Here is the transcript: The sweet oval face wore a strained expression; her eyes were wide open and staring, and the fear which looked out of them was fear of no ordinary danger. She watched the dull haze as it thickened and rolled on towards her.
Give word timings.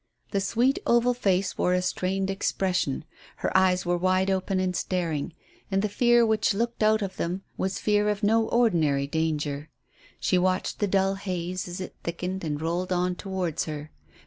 The 0.31 0.41
sweet 0.41 0.79
oval 0.87 1.13
face 1.13 1.59
wore 1.59 1.75
a 1.75 1.81
strained 1.83 2.31
expression; 2.31 3.05
her 3.35 3.55
eyes 3.55 3.85
were 3.85 3.99
wide 3.99 4.31
open 4.31 4.59
and 4.59 4.75
staring, 4.75 5.33
and 5.69 5.83
the 5.83 5.87
fear 5.89 6.25
which 6.25 6.55
looked 6.55 6.81
out 6.81 7.03
of 7.03 7.17
them 7.17 7.43
was 7.55 7.77
fear 7.77 8.09
of 8.09 8.23
no 8.23 8.49
ordinary 8.49 9.05
danger. 9.05 9.69
She 10.19 10.39
watched 10.39 10.79
the 10.79 10.87
dull 10.87 11.13
haze 11.13 11.67
as 11.67 11.79
it 11.79 11.93
thickened 12.03 12.43
and 12.43 12.59
rolled 12.59 12.91
on 12.91 13.13
towards 13.13 13.65
her. 13.65 13.91